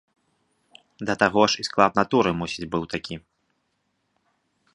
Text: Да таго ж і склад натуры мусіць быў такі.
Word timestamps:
Да 1.09 1.13
таго 1.25 1.41
ж 1.55 1.63
і 1.63 1.67
склад 1.69 1.91
натуры 2.01 2.29
мусіць 2.41 2.69
быў 2.73 2.83
такі. 2.95 3.15